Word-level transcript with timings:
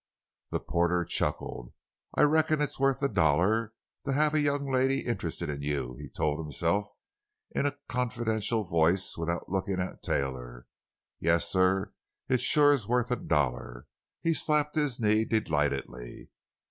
The 0.49 0.59
porter 0.59 1.05
chuckled. 1.05 1.73
"I 2.15 2.23
reckon 2.23 2.59
it's 2.59 2.79
worth 2.79 3.03
a 3.03 3.07
dollar 3.07 3.75
to 4.03 4.13
have 4.13 4.33
a 4.33 4.39
young 4.41 4.71
lady 4.71 5.01
interested 5.01 5.47
in 5.47 5.61
you," 5.61 5.95
he 5.99 6.09
told 6.09 6.39
himself 6.39 6.89
in 7.51 7.67
a 7.67 7.77
confidential 7.87 8.63
voice, 8.63 9.15
without 9.15 9.49
looking 9.51 9.79
at 9.79 10.01
Taylor; 10.01 10.65
"yassir, 11.21 11.93
it's 12.27 12.41
sure 12.41 12.75
worth 12.87 13.11
a 13.11 13.15
dollar." 13.15 13.85
He 14.23 14.33
slapped 14.33 14.73
his 14.73 14.99
knee 14.99 15.23
delightedly. 15.23 16.31